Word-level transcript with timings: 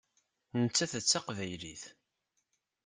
Nettat 0.61 0.93
d 1.03 1.05
taqbaylit. 1.05 1.83